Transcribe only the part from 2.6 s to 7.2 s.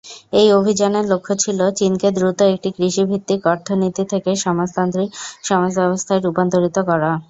কৃষিভিত্তিক অর্থনীতি থেকে সমাজতান্ত্রিক সমাজব্যবস্থায় রূপান্তরিত করা।